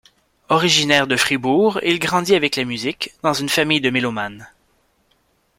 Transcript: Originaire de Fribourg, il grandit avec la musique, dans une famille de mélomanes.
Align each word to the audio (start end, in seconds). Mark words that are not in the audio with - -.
Originaire 0.49 1.05
de 1.05 1.15
Fribourg, 1.15 1.79
il 1.83 1.99
grandit 1.99 2.33
avec 2.33 2.55
la 2.55 2.63
musique, 2.63 3.13
dans 3.21 3.33
une 3.33 3.49
famille 3.49 3.81
de 3.81 3.91
mélomanes. 3.91 4.49